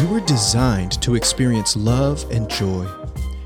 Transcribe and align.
You 0.00 0.08
were 0.08 0.20
designed 0.20 0.92
to 1.02 1.14
experience 1.14 1.76
love 1.76 2.24
and 2.30 2.48
joy. 2.48 2.88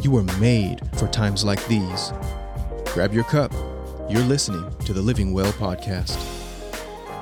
You 0.00 0.10
were 0.10 0.22
made 0.40 0.80
for 0.96 1.06
times 1.06 1.44
like 1.44 1.62
these. 1.66 2.10
Grab 2.86 3.12
your 3.12 3.24
cup. 3.24 3.52
You're 4.08 4.22
listening 4.22 4.64
to 4.86 4.94
the 4.94 5.02
Living 5.02 5.34
Well 5.34 5.52
podcast. 5.52 6.16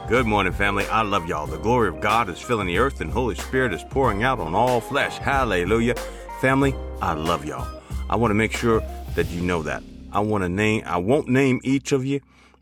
Good 0.08 0.26
morning, 0.26 0.52
family. 0.52 0.86
I 0.86 1.02
love 1.02 1.26
y'all. 1.26 1.48
The 1.48 1.58
glory 1.58 1.88
of 1.88 1.98
God 1.98 2.28
is 2.28 2.38
filling 2.38 2.68
the 2.68 2.78
earth, 2.78 3.00
and 3.00 3.10
Holy 3.10 3.34
Spirit 3.34 3.72
is 3.72 3.82
pouring 3.82 4.22
out 4.22 4.38
on 4.38 4.54
all 4.54 4.80
flesh. 4.80 5.18
Hallelujah. 5.18 5.96
Family, 6.40 6.76
I 7.02 7.14
love 7.14 7.44
y'all. 7.44 7.82
I 8.08 8.14
want 8.14 8.30
to 8.30 8.36
make 8.36 8.52
sure 8.52 8.80
that 9.16 9.26
you 9.26 9.40
know 9.40 9.60
that. 9.64 9.82
I 10.12 10.20
want 10.20 10.44
to 10.44 10.48
name, 10.48 10.84
I 10.86 10.98
won't 10.98 11.26
name 11.26 11.60
each 11.64 11.90
of 11.90 12.06
you, 12.06 12.20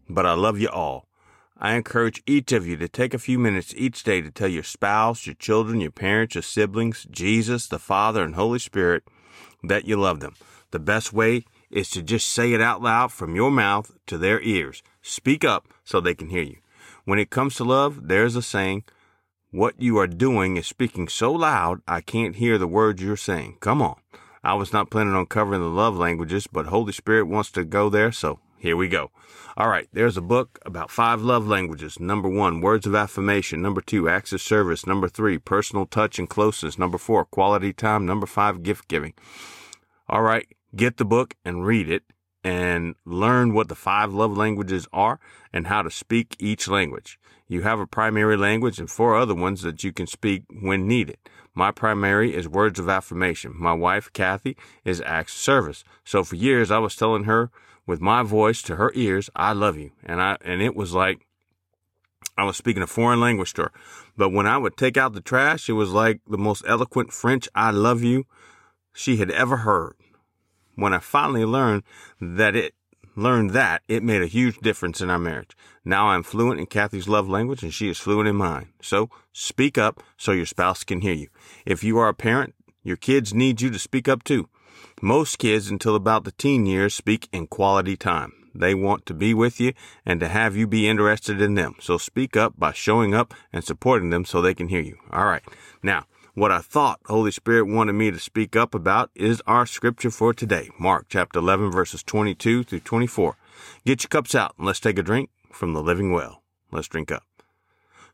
but 0.08 0.24
I 0.24 0.32
love 0.32 0.58
you 0.58 0.70
all. 0.70 1.04
I 1.56 1.74
encourage 1.74 2.22
each 2.26 2.52
of 2.52 2.66
you 2.66 2.76
to 2.78 2.88
take 2.88 3.14
a 3.14 3.18
few 3.18 3.38
minutes 3.38 3.74
each 3.76 4.02
day 4.02 4.20
to 4.20 4.30
tell 4.30 4.48
your 4.48 4.64
spouse, 4.64 5.26
your 5.26 5.36
children, 5.36 5.80
your 5.80 5.92
parents, 5.92 6.34
your 6.34 6.42
siblings, 6.42 7.06
Jesus, 7.10 7.68
the 7.68 7.78
Father, 7.78 8.22
and 8.22 8.34
Holy 8.34 8.58
Spirit 8.58 9.04
that 9.62 9.86
you 9.86 9.96
love 9.96 10.20
them. 10.20 10.34
The 10.72 10.78
best 10.80 11.12
way 11.12 11.44
is 11.70 11.90
to 11.90 12.02
just 12.02 12.26
say 12.26 12.52
it 12.52 12.60
out 12.60 12.82
loud 12.82 13.12
from 13.12 13.36
your 13.36 13.50
mouth 13.50 13.92
to 14.06 14.18
their 14.18 14.40
ears. 14.40 14.82
Speak 15.02 15.44
up 15.44 15.68
so 15.84 16.00
they 16.00 16.14
can 16.14 16.28
hear 16.28 16.42
you. 16.42 16.56
When 17.04 17.18
it 17.18 17.30
comes 17.30 17.54
to 17.56 17.64
love, 17.64 18.08
there's 18.08 18.36
a 18.36 18.42
saying, 18.42 18.84
what 19.50 19.80
you 19.80 19.98
are 19.98 20.08
doing 20.08 20.56
is 20.56 20.66
speaking 20.66 21.06
so 21.06 21.32
loud 21.32 21.80
I 21.86 22.00
can't 22.00 22.34
hear 22.36 22.58
the 22.58 22.66
words 22.66 23.00
you're 23.00 23.16
saying. 23.16 23.58
Come 23.60 23.80
on. 23.80 23.96
I 24.42 24.54
was 24.54 24.72
not 24.72 24.90
planning 24.90 25.14
on 25.14 25.26
covering 25.26 25.60
the 25.60 25.68
love 25.68 25.96
languages, 25.96 26.46
but 26.46 26.66
Holy 26.66 26.92
Spirit 26.92 27.28
wants 27.28 27.52
to 27.52 27.64
go 27.64 27.88
there, 27.88 28.10
so 28.10 28.40
here 28.64 28.78
we 28.78 28.88
go. 28.88 29.10
All 29.58 29.68
right, 29.68 29.88
there's 29.92 30.16
a 30.16 30.22
book 30.22 30.58
about 30.64 30.90
five 30.90 31.20
love 31.20 31.46
languages. 31.46 32.00
Number 32.00 32.30
one, 32.30 32.62
words 32.62 32.86
of 32.86 32.94
affirmation. 32.94 33.60
Number 33.60 33.82
two, 33.82 34.08
acts 34.08 34.32
of 34.32 34.40
service. 34.40 34.86
Number 34.86 35.06
three, 35.06 35.36
personal 35.36 35.84
touch 35.84 36.18
and 36.18 36.30
closeness. 36.30 36.78
Number 36.78 36.96
four, 36.96 37.26
quality 37.26 37.74
time. 37.74 38.06
Number 38.06 38.24
five, 38.24 38.62
gift 38.62 38.88
giving. 38.88 39.12
All 40.08 40.22
right, 40.22 40.48
get 40.74 40.96
the 40.96 41.04
book 41.04 41.34
and 41.44 41.66
read 41.66 41.90
it 41.90 42.04
and 42.42 42.94
learn 43.04 43.52
what 43.52 43.68
the 43.68 43.74
five 43.74 44.14
love 44.14 44.34
languages 44.34 44.88
are 44.94 45.20
and 45.52 45.66
how 45.66 45.82
to 45.82 45.90
speak 45.90 46.34
each 46.38 46.66
language. 46.66 47.18
You 47.46 47.62
have 47.62 47.80
a 47.80 47.86
primary 47.86 48.38
language 48.38 48.78
and 48.78 48.90
four 48.90 49.14
other 49.14 49.34
ones 49.34 49.60
that 49.60 49.84
you 49.84 49.92
can 49.92 50.06
speak 50.06 50.44
when 50.62 50.88
needed. 50.88 51.18
My 51.54 51.70
primary 51.70 52.34
is 52.34 52.48
words 52.48 52.78
of 52.78 52.88
affirmation. 52.88 53.52
My 53.54 53.74
wife, 53.74 54.10
Kathy, 54.14 54.56
is 54.86 55.02
acts 55.02 55.34
of 55.34 55.40
service. 55.40 55.84
So 56.02 56.24
for 56.24 56.36
years 56.36 56.70
I 56.70 56.78
was 56.78 56.96
telling 56.96 57.24
her 57.24 57.50
with 57.86 58.00
my 58.00 58.22
voice 58.22 58.62
to 58.62 58.76
her 58.76 58.92
ears, 58.94 59.30
I 59.36 59.52
love 59.52 59.76
you. 59.76 59.92
And 60.04 60.20
I, 60.20 60.36
and 60.42 60.62
it 60.62 60.74
was 60.74 60.94
like 60.94 61.26
I 62.36 62.44
was 62.44 62.56
speaking 62.56 62.82
a 62.82 62.86
foreign 62.86 63.20
language 63.20 63.52
to 63.54 63.64
her. 63.64 63.72
But 64.16 64.30
when 64.30 64.46
I 64.46 64.58
would 64.58 64.76
take 64.76 64.96
out 64.96 65.12
the 65.12 65.20
trash, 65.20 65.68
it 65.68 65.74
was 65.74 65.90
like 65.90 66.20
the 66.28 66.38
most 66.38 66.64
eloquent 66.66 67.12
French 67.12 67.48
I 67.54 67.70
love 67.70 68.02
you 68.02 68.24
she 68.92 69.16
had 69.18 69.30
ever 69.30 69.58
heard. 69.58 69.94
When 70.74 70.92
I 70.92 70.98
finally 70.98 71.44
learned 71.44 71.84
that 72.20 72.56
it, 72.56 72.74
learned 73.16 73.50
that, 73.50 73.82
it 73.86 74.02
made 74.02 74.22
a 74.22 74.26
huge 74.26 74.58
difference 74.58 75.00
in 75.00 75.10
our 75.10 75.18
marriage. 75.18 75.56
Now 75.84 76.08
I'm 76.08 76.24
fluent 76.24 76.58
in 76.58 76.66
Kathy's 76.66 77.08
love 77.08 77.28
language 77.28 77.62
and 77.62 77.72
she 77.72 77.88
is 77.88 77.98
fluent 77.98 78.28
in 78.28 78.36
mine. 78.36 78.70
So 78.80 79.10
speak 79.32 79.78
up 79.78 80.02
so 80.16 80.32
your 80.32 80.46
spouse 80.46 80.82
can 80.82 81.00
hear 81.00 81.12
you. 81.12 81.28
If 81.64 81.84
you 81.84 81.98
are 81.98 82.08
a 82.08 82.14
parent, 82.14 82.54
your 82.82 82.96
kids 82.96 83.32
need 83.32 83.60
you 83.60 83.70
to 83.70 83.78
speak 83.78 84.08
up 84.08 84.24
too. 84.24 84.48
Most 85.00 85.38
kids 85.38 85.70
until 85.70 85.94
about 85.94 86.24
the 86.24 86.32
teen 86.32 86.66
years 86.66 86.94
speak 86.94 87.28
in 87.32 87.46
quality 87.46 87.96
time. 87.96 88.32
They 88.54 88.74
want 88.74 89.04
to 89.06 89.14
be 89.14 89.34
with 89.34 89.60
you 89.60 89.72
and 90.06 90.20
to 90.20 90.28
have 90.28 90.56
you 90.56 90.66
be 90.66 90.88
interested 90.88 91.40
in 91.40 91.54
them. 91.54 91.74
So 91.80 91.98
speak 91.98 92.36
up 92.36 92.54
by 92.56 92.72
showing 92.72 93.14
up 93.14 93.34
and 93.52 93.64
supporting 93.64 94.10
them 94.10 94.24
so 94.24 94.40
they 94.40 94.54
can 94.54 94.68
hear 94.68 94.80
you. 94.80 94.96
All 95.10 95.26
right. 95.26 95.42
Now, 95.82 96.06
what 96.34 96.52
I 96.52 96.60
thought 96.60 97.00
Holy 97.06 97.30
Spirit 97.30 97.66
wanted 97.66 97.92
me 97.94 98.10
to 98.10 98.18
speak 98.18 98.56
up 98.56 98.74
about 98.74 99.10
is 99.14 99.42
our 99.46 99.66
scripture 99.66 100.10
for 100.10 100.32
today. 100.32 100.70
Mark 100.78 101.06
chapter 101.08 101.38
11 101.38 101.70
verses 101.70 102.02
22 102.02 102.64
through 102.64 102.80
24. 102.80 103.36
Get 103.84 104.02
your 104.02 104.08
cups 104.08 104.34
out 104.34 104.54
and 104.56 104.66
let's 104.66 104.80
take 104.80 104.98
a 104.98 105.02
drink 105.02 105.30
from 105.52 105.72
the 105.72 105.82
living 105.82 106.12
well. 106.12 106.42
Let's 106.70 106.88
drink 106.88 107.12
up. 107.12 107.24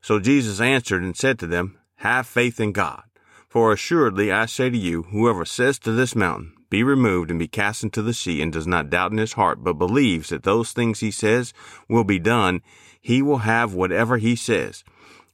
So 0.01 0.19
Jesus 0.19 0.61
answered 0.61 1.03
and 1.03 1.17
said 1.17 1.39
to 1.39 1.47
them, 1.47 1.79
Have 1.97 2.27
faith 2.27 2.61
in 2.61 2.73
God. 2.73 3.05
For 3.51 3.73
assuredly 3.73 4.31
I 4.31 4.47
say 4.47 4.71
to 4.71 4.79
you, 4.79 5.03
whoever 5.03 5.45
says 5.45 5.81
to 5.81 5.91
this 5.91 6.15
mountain, 6.15 6.53
be 6.71 6.85
removed 6.85 7.31
and 7.31 7.39
be 7.41 7.49
cast 7.49 7.83
into 7.83 8.01
the 8.01 8.15
sea, 8.15 8.41
and 8.41 8.53
does 8.53 8.69
not 8.69 8.91
doubt 8.91 9.11
in 9.11 9.19
his 9.19 9.33
heart, 9.33 9.65
but 9.65 9.73
believes 9.73 10.29
that 10.29 10.45
those 10.45 10.71
things 10.71 11.01
he 11.01 11.11
says 11.11 11.53
will 11.89 12.05
be 12.05 12.21
done, 12.21 12.63
he 13.01 13.21
will 13.21 13.39
have 13.39 13.75
whatever 13.75 14.19
he 14.19 14.37
says. 14.37 14.85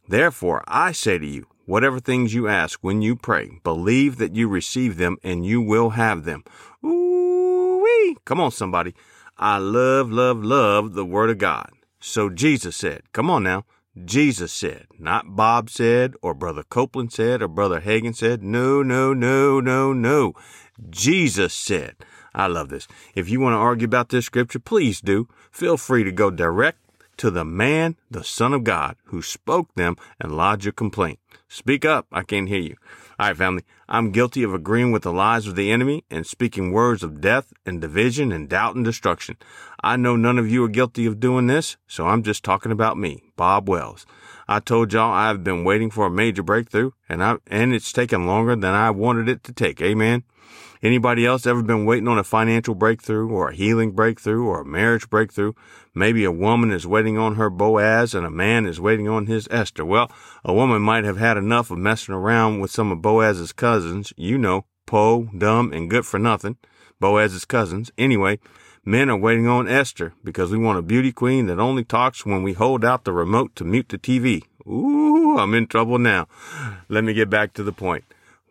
Therefore, 0.09 0.65
I 0.67 0.93
say 0.93 1.19
to 1.19 1.27
you, 1.27 1.47
whatever 1.67 2.01
things 2.01 2.33
you 2.33 2.49
ask 2.49 2.79
when 2.81 3.03
you 3.03 3.17
pray, 3.17 3.61
believe 3.63 4.17
that 4.17 4.35
you 4.35 4.49
receive 4.49 4.97
them 4.97 5.19
and 5.23 5.45
you 5.45 5.61
will 5.61 5.91
have 5.91 6.25
them. 6.25 6.43
Ooh 6.83 7.83
wee! 7.85 8.17
Come 8.25 8.41
on, 8.41 8.51
somebody. 8.51 8.95
I 9.37 9.59
love, 9.59 10.11
love, 10.11 10.43
love 10.43 10.95
the 10.95 11.05
word 11.05 11.29
of 11.29 11.37
God. 11.37 11.69
So 12.01 12.31
Jesus 12.31 12.77
said, 12.77 13.03
come 13.13 13.29
on 13.29 13.43
now. 13.43 13.67
Jesus 14.05 14.53
said, 14.53 14.87
not 14.99 15.37
Bob 15.37 15.71
said, 15.71 16.15
or 16.21 16.35
Brother 16.35 16.63
Copeland 16.63 17.13
said, 17.13 17.41
or 17.41 17.49
Brother 17.49 17.81
Hagin 17.81 18.15
said. 18.15 18.43
No, 18.43 18.83
no, 18.83 19.15
no, 19.15 19.59
no, 19.61 19.93
no. 19.93 20.35
Jesus 20.91 21.55
said. 21.55 21.97
I 22.35 22.47
love 22.47 22.69
this. 22.69 22.87
If 23.15 23.31
you 23.31 23.41
want 23.41 23.55
to 23.55 23.59
argue 23.59 23.87
about 23.87 24.11
this 24.11 24.27
scripture, 24.27 24.59
please 24.59 25.01
do. 25.01 25.29
Feel 25.51 25.79
free 25.79 26.05
to 26.05 26.13
go 26.13 26.31
direct 26.31 26.86
to 27.19 27.31
the 27.31 27.45
man, 27.45 27.97
the 28.11 28.25
Son 28.25 28.53
of 28.53 28.65
God, 28.65 28.97
who 29.07 29.23
spoke 29.23 29.75
them 29.75 29.97
and 30.21 30.37
lodge 30.37 30.65
your 30.65 30.73
complaint. 30.73 31.19
Speak 31.49 31.85
up. 31.85 32.07
I 32.13 32.23
can't 32.23 32.49
hear 32.49 32.61
you. 32.61 32.77
All 33.19 33.29
right, 33.29 33.37
family. 33.37 33.63
I'm 33.89 34.11
guilty 34.11 34.43
of 34.43 34.53
agreeing 34.53 34.91
with 34.93 35.05
the 35.05 35.13
lies 35.13 35.47
of 35.47 35.55
the 35.55 35.71
enemy 35.71 36.05
and 36.11 36.27
speaking 36.27 36.73
words 36.73 37.03
of 37.03 37.21
death 37.21 37.53
and 37.65 37.81
division 37.81 38.33
and 38.33 38.49
doubt 38.49 38.75
and 38.75 38.85
destruction. 38.85 39.37
I 39.83 39.97
know 39.97 40.17
none 40.17 40.39
of 40.39 40.51
you 40.51 40.65
are 40.65 40.69
guilty 40.69 41.07
of 41.07 41.21
doing 41.21 41.47
this, 41.47 41.77
so 41.87 42.07
I'm 42.09 42.23
just 42.23 42.45
talking 42.45 42.73
about 42.73 42.99
me, 42.99 43.23
Bob 43.37 43.69
Wells. 43.69 44.05
I 44.49 44.61
told 44.61 44.93
y'all 44.93 45.13
I've 45.13 45.43
been 45.43 45.65
waiting 45.65 45.91
for 45.91 46.07
a 46.07 46.11
major 46.11 46.43
breakthrough 46.43 46.93
and 47.09 47.23
I, 47.23 47.37
and 47.49 47.75
it's 47.75 47.93
taken 47.93 48.27
longer 48.27 48.55
than 48.55 48.75
I 48.75 48.91
wanted 48.91 49.29
it 49.29 49.43
to 49.45 49.53
take. 49.53 49.81
Amen. 49.81 50.25
Anybody 50.83 51.27
else 51.27 51.47
ever 51.47 51.63
been 51.63 51.85
waiting 51.85 52.07
on 52.07 52.19
a 52.19 52.25
financial 52.25 52.75
breakthrough 52.75 53.29
or 53.29 53.49
a 53.49 53.55
healing 53.55 53.93
breakthrough 53.93 54.45
or 54.45 54.61
a 54.61 54.65
marriage 54.65 55.11
breakthrough? 55.11 55.53
Maybe 55.95 56.23
a 56.25 56.31
woman 56.31 56.71
is 56.71 56.87
waiting 56.87 57.19
on 57.19 57.35
her 57.37 57.51
Boaz 57.51 58.15
and 58.15 58.27
a 58.27 58.31
man 58.31 58.67
is 58.67 58.81
waiting 58.81 59.09
on 59.09 59.27
his 59.27 59.49
Esther. 59.51 59.85
Well, 59.85 60.13
a 60.45 60.53
woman 60.53 60.83
might 60.83 61.05
have 61.05 61.17
had 61.17 61.37
enough 61.37 61.71
of 61.71 61.79
messing 61.79 62.15
around 62.15 62.61
with 62.61 62.71
some 62.71 62.93
of 62.93 63.03
Boaz's 63.03 63.53
cousins. 63.53 64.13
You 64.17 64.39
know, 64.39 64.67
Poe, 64.87 65.29
dumb, 65.37 65.73
and 65.73 65.91
good 65.91 66.07
for 66.07 66.19
nothing. 66.19 66.57
Boaz's 67.01 67.45
cousins. 67.45 67.91
Anyway, 67.99 68.39
men 68.87 69.11
are 69.11 69.17
waiting 69.17 69.49
on 69.49 69.69
Esther 69.69 70.15
because 70.25 70.51
we 70.51 70.57
want 70.57 70.79
a 70.79 70.83
beauty 70.83 71.13
queen 71.13 71.47
that 71.49 71.59
only 71.59 71.85
talks 71.85 72.25
when 72.25 72.43
we 72.43 72.55
hold 72.55 72.85
out 72.85 73.05
the 73.05 73.13
remote 73.13 73.55
to 73.57 73.65
mute 73.65 73.91
the 73.91 73.99
TV. 73.99 74.45
Ooh, 74.67 75.37
I'm 75.37 75.53
in 75.53 75.67
trouble 75.67 75.99
now. 75.99 76.29
Let 76.89 77.05
me 77.05 77.13
get 77.13 77.29
back 77.29 77.53
to 77.55 77.63
the 77.63 77.73
point 77.73 78.05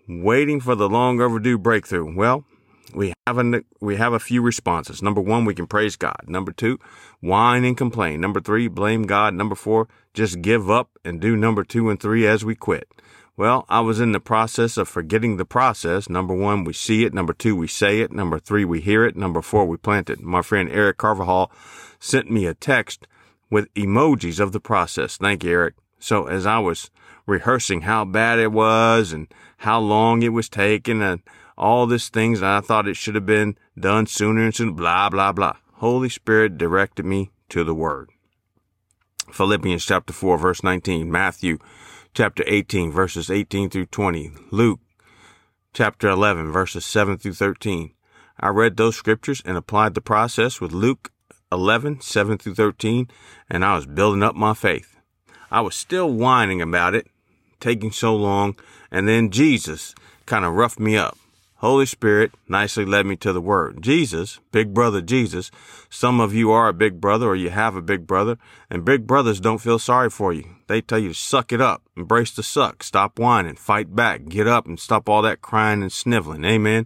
waiting 0.08 0.60
for 0.60 0.76
the 0.76 0.90
long 0.90 1.20
overdue 1.20 1.58
breakthrough. 1.58 2.16
Well, 2.16 2.46
we 2.94 3.14
have 3.26 3.38
a, 3.38 3.62
we 3.80 3.96
have 3.96 4.14
a 4.14 4.20
few 4.20 4.42
responses. 4.42 5.02
Number 5.02 5.22
one, 5.22 5.46
we 5.46 5.56
can 5.56 5.68
praise 5.68 5.96
God. 5.96 6.26
Number 6.28 6.52
two, 6.52 6.80
whine 7.22 7.66
and 7.66 7.76
complain. 7.76 8.22
Number 8.22 8.40
three, 8.40 8.68
blame 8.68 9.04
God. 9.04 9.34
Number 9.34 9.56
four, 9.56 9.88
just 10.14 10.42
give 10.42 10.70
up 10.70 10.92
and 11.04 11.20
do 11.20 11.36
number 11.36 11.64
two 11.64 11.90
and 11.90 12.00
three 12.00 12.28
as 12.28 12.46
we 12.46 12.56
quit. 12.56 12.88
Well, 13.38 13.66
I 13.68 13.82
was 13.82 14.00
in 14.00 14.14
the 14.14 14.20
process 14.20 14.78
of 14.78 14.88
forgetting 14.88 15.38
the 15.38 15.46
process. 15.46 16.10
Number 16.10 16.34
one, 16.34 16.64
we 16.64 16.74
see 16.74 17.04
it. 17.04 17.14
Number 17.14 17.34
two, 17.34 17.56
we 17.56 17.68
say 17.68 18.00
it. 18.00 18.12
Number 18.12 18.40
three, 18.40 18.64
we 18.64 18.80
hear 18.80 19.06
it. 19.06 19.18
Number 19.18 19.42
four, 19.42 19.66
we 19.66 19.76
plant 19.78 20.10
it. 20.10 20.22
My 20.22 20.42
friend 20.42 20.70
Eric 20.72 20.98
Carvajal 20.98 21.52
sent 22.00 22.32
me 22.32 22.46
a 22.46 22.54
text 22.54 23.08
with 23.50 23.74
emojis 23.74 24.40
of 24.40 24.54
the 24.54 24.62
process. 24.62 25.18
Thank 25.18 25.44
you, 25.44 25.52
Eric. 25.52 25.76
So 26.00 26.28
as 26.28 26.46
I 26.46 26.60
was 26.60 26.90
rehearsing 27.26 27.82
how 27.82 28.06
bad 28.06 28.40
it 28.40 28.52
was 28.52 29.12
and 29.12 29.28
how 29.58 29.80
long 29.80 30.22
it 30.22 30.30
was 30.30 30.50
taking 30.50 31.02
and 31.02 31.22
all 31.58 31.88
these 31.88 32.10
things. 32.10 32.42
I 32.44 32.62
thought 32.62 32.88
it 32.88 32.98
should 32.98 33.16
have 33.16 33.26
been 33.26 33.58
done 33.80 34.08
sooner 34.08 34.44
and 34.44 34.54
sooner, 34.54 34.72
blah, 34.72 35.10
blah, 35.10 35.32
blah. 35.32 35.58
Holy 35.76 36.10
Spirit 36.10 36.58
directed 36.58 37.06
me 37.06 37.32
to 37.50 37.64
the 37.64 37.76
word. 37.76 38.10
Philippians 39.32 39.86
chapter 39.86 40.14
4 40.14 40.38
verse 40.38 40.64
19, 40.64 41.12
Matthew 41.12 41.58
chapter 42.16 42.46
18 42.48 42.94
verses 42.94 43.30
18 43.30 43.70
through 43.70 43.88
20, 43.88 44.32
Luke 44.50 44.80
chapter 45.74 46.08
11 46.08 46.50
verses 46.50 46.86
7 46.86 47.18
through 47.18 47.34
13. 47.34 47.92
I 48.40 48.48
read 48.48 48.78
those 48.78 48.96
scriptures 48.96 49.42
and 49.46 49.58
applied 49.58 49.96
the 49.96 50.02
process 50.02 50.62
with 50.62 50.72
Luke 50.72 51.12
11, 51.52 52.00
7 52.00 52.38
through 52.38 52.56
13, 52.56 53.10
and 53.50 53.66
I 53.66 53.76
was 53.76 53.86
building 53.86 54.24
up 54.24 54.34
my 54.34 54.54
faith. 54.54 54.96
I 55.52 55.60
was 55.60 55.76
still 55.76 56.10
whining 56.10 56.62
about 56.62 56.96
it, 56.96 57.08
taking 57.60 57.92
so 57.92 58.16
long, 58.16 58.56
and 58.90 59.10
then 59.10 59.30
Jesus 59.30 59.94
kind 60.26 60.46
of 60.46 60.54
roughed 60.54 60.80
me 60.80 60.96
up. 60.96 61.18
Holy 61.66 61.88
Spirit 61.88 62.32
nicely 62.48 62.86
led 62.86 63.08
me 63.08 63.16
to 63.16 63.34
the 63.34 63.42
Word. 63.42 63.82
Jesus, 63.82 64.40
Big 64.52 64.72
Brother 64.72 65.02
Jesus, 65.02 65.50
some 65.90 66.20
of 66.20 66.32
you 66.32 66.52
are 66.52 66.68
a 66.68 66.74
big 66.74 67.02
brother 67.02 67.30
or 67.30 67.36
you 67.36 67.50
have 67.50 67.76
a 67.76 67.82
big 67.82 68.06
brother, 68.06 68.38
and 68.70 68.86
big 68.86 69.08
brothers 69.08 69.40
don't 69.40 69.58
feel 69.58 69.80
sorry 69.80 70.12
for 70.12 70.32
you. 70.32 70.46
They 70.68 70.80
tell 70.82 71.00
you 71.00 71.10
to 71.10 71.16
suck 71.16 71.52
it 71.52 71.60
up, 71.60 71.82
embrace 71.98 72.30
the 72.30 72.44
suck, 72.44 72.84
stop 72.84 73.18
whining, 73.18 73.56
fight 73.56 73.96
back, 73.96 74.26
get 74.26 74.46
up 74.46 74.68
and 74.68 74.80
stop 74.80 75.10
all 75.10 75.24
that 75.24 75.42
crying 75.42 75.82
and 75.82 75.92
sniveling. 75.92 76.46
Amen. 76.46 76.86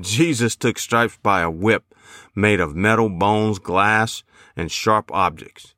Jesus 0.00 0.56
took 0.56 0.78
stripes 0.78 1.18
by 1.22 1.42
a 1.42 1.50
whip 1.50 1.94
made 2.34 2.60
of 2.60 2.74
metal, 2.74 3.10
bones, 3.10 3.58
glass, 3.58 4.22
and 4.56 4.72
sharp 4.72 5.12
objects. 5.12 5.74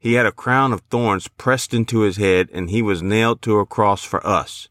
He 0.00 0.14
had 0.14 0.26
a 0.26 0.32
crown 0.32 0.72
of 0.72 0.80
thorns 0.90 1.28
pressed 1.28 1.72
into 1.72 2.00
his 2.00 2.16
head 2.16 2.48
and 2.52 2.70
he 2.70 2.82
was 2.82 3.04
nailed 3.04 3.40
to 3.42 3.60
a 3.60 3.66
cross 3.66 4.02
for 4.02 4.26
us. 4.26 4.68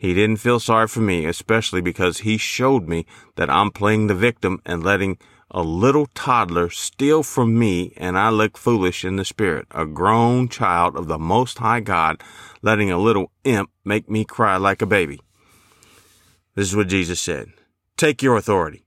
He 0.00 0.14
didn't 0.14 0.38
feel 0.38 0.58
sorry 0.58 0.88
for 0.88 1.00
me, 1.00 1.26
especially 1.26 1.82
because 1.82 2.20
he 2.20 2.38
showed 2.38 2.88
me 2.88 3.04
that 3.36 3.50
I'm 3.50 3.70
playing 3.70 4.06
the 4.06 4.14
victim 4.14 4.62
and 4.64 4.82
letting 4.82 5.18
a 5.50 5.60
little 5.60 6.06
toddler 6.14 6.70
steal 6.70 7.22
from 7.22 7.58
me 7.58 7.92
and 7.98 8.16
I 8.16 8.30
look 8.30 8.56
foolish 8.56 9.04
in 9.04 9.16
the 9.16 9.26
spirit. 9.26 9.66
A 9.72 9.84
grown 9.84 10.48
child 10.48 10.96
of 10.96 11.06
the 11.06 11.18
most 11.18 11.58
high 11.58 11.80
God 11.80 12.22
letting 12.62 12.90
a 12.90 12.96
little 12.96 13.30
imp 13.44 13.68
make 13.84 14.08
me 14.08 14.24
cry 14.24 14.56
like 14.56 14.80
a 14.80 14.86
baby. 14.86 15.20
This 16.54 16.68
is 16.70 16.76
what 16.76 16.88
Jesus 16.88 17.20
said. 17.20 17.48
Take 17.98 18.22
your 18.22 18.38
authority. 18.38 18.86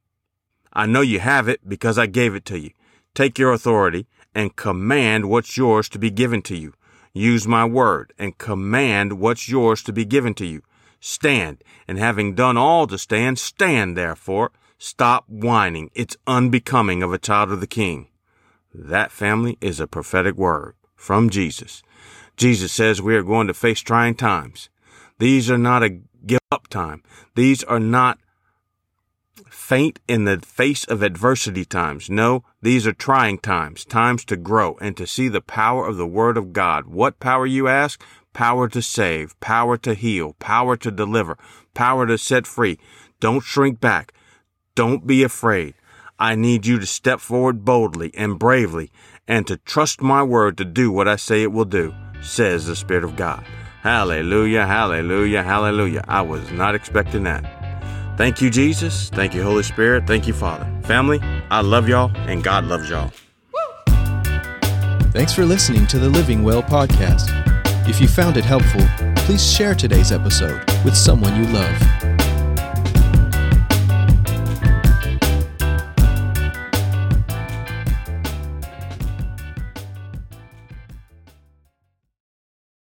I 0.74 0.88
know 0.88 1.01
you 1.01 1.19
have 1.19 1.48
it 1.48 1.69
because 1.69 2.00
I 2.00 2.07
gave 2.07 2.33
it 2.33 2.45
to 2.45 2.57
you. 2.57 2.71
Take 3.13 3.38
your 3.38 3.54
authority 3.54 4.07
and 4.33 4.56
command 4.56 5.30
what's 5.30 5.57
yours 5.57 5.88
to 5.89 6.00
be 6.00 6.09
given 6.09 6.42
to 6.42 6.57
you. 6.57 6.74
Use 7.13 7.48
my 7.48 7.66
word 7.66 8.13
and 8.18 8.36
command 8.39 9.19
what's 9.19 9.48
yours 9.48 9.83
to 9.83 9.94
be 9.94 10.06
given 10.06 10.33
to 10.33 10.48
you. 10.48 10.63
Stand, 11.05 11.65
and 11.85 12.00
having 12.00 12.33
done 12.33 12.55
all 12.55 12.88
to 12.88 12.97
stand, 12.97 13.38
stand 13.38 13.97
therefore. 13.97 14.53
Stop 14.77 15.25
whining. 15.27 15.91
It's 15.94 16.15
unbecoming 16.25 17.03
of 17.03 17.11
a 17.11 17.17
child 17.17 17.51
of 17.51 17.59
the 17.59 17.67
king. 17.67 18.07
That 18.73 19.11
family 19.11 19.57
is 19.59 19.81
a 19.81 19.85
prophetic 19.85 20.38
word 20.38 20.75
from 20.95 21.29
Jesus. 21.29 21.83
Jesus 22.38 22.71
says 22.71 23.01
we 23.01 23.17
are 23.17 23.21
going 23.21 23.47
to 23.47 23.53
face 23.53 23.81
trying 23.81 24.15
times. 24.15 24.69
These 25.19 25.51
are 25.51 25.57
not 25.57 25.83
a 25.83 26.00
give 26.25 26.39
up 26.50 26.69
time. 26.69 27.03
These 27.35 27.65
are 27.65 27.81
not 27.81 28.17
faint 29.49 29.99
in 30.07 30.23
the 30.23 30.39
face 30.39 30.85
of 30.85 31.03
adversity 31.03 31.65
times. 31.65 32.09
No, 32.09 32.45
these 32.61 32.88
are 32.88 32.94
trying 32.94 33.39
times, 33.39 33.83
times 33.83 34.23
to 34.25 34.38
grow 34.38 34.77
and 34.79 34.95
to 34.95 35.06
see 35.06 35.27
the 35.27 35.41
power 35.41 35.85
of 35.85 35.97
the 35.97 36.07
Word 36.07 36.38
of 36.38 36.53
God. 36.53 36.85
What 36.85 37.19
power, 37.19 37.45
you 37.45 37.67
ask? 37.67 38.01
Power 38.33 38.68
to 38.69 38.81
save, 38.81 39.39
power 39.39 39.77
to 39.77 39.94
heal, 39.94 40.33
power 40.39 40.75
to 40.77 40.91
deliver, 40.91 41.38
power 41.74 42.06
to 42.07 42.18
set 42.18 42.45
free. 42.45 42.80
Don't 43.19 43.41
shrink 43.41 43.80
back. 43.80 44.13
Don't 44.75 45.07
be 45.07 45.24
afraid. 45.24 45.75
I 46.19 46.35
need 46.35 46.65
you 46.65 46.80
to 46.80 46.85
step 46.85 47.19
forward 47.19 47.65
boldly 47.65 48.12
and 48.15 48.39
bravely 48.39 48.91
and 49.27 49.47
to 49.47 49.57
trust 49.57 50.01
my 50.01 50.24
word 50.24 50.57
to 50.57 50.65
do 50.65 50.91
what 50.91 51.07
I 51.07 51.15
say 51.15 51.44
it 51.44 51.51
will 51.51 51.65
do, 51.65 51.94
says 52.21 52.68
the 52.68 52.75
Spirit 52.75 53.03
of 53.03 53.15
God. 53.15 53.45
Hallelujah, 53.81 54.65
hallelujah, 54.65 55.44
hallelujah. 55.44 56.03
I 56.07 56.21
was 56.21 56.51
not 56.51 56.75
expecting 56.75 57.24
that. 57.24 57.44
Thank 58.18 58.41
you, 58.41 58.50
Jesus. 58.50 59.09
Thank 59.09 59.33
you, 59.33 59.44
Holy 59.44 59.63
Spirit. 59.63 60.06
Thank 60.07 60.27
you, 60.27 60.33
Father. 60.33 60.69
Family, 60.83 61.19
I 61.50 61.62
love 61.62 61.89
y'all 61.89 62.15
and 62.15 62.44
God 62.44 62.65
loves 62.65 62.89
y'all. 62.89 63.12
Thanks 65.12 65.33
for 65.33 65.45
listening 65.45 65.85
to 65.88 66.00
the 66.00 66.09
Living 66.09 66.44
Well 66.44 66.63
podcast. 66.63 67.43
If 67.85 68.00
you 68.00 68.07
found 68.07 68.38
it 68.38 68.45
helpful, 68.45 68.81
please 69.18 69.45
share 69.45 69.75
today's 69.75 70.13
episode 70.13 70.63
with 70.85 70.95
someone 70.95 71.35
you 71.35 71.51
love. 71.51 72.12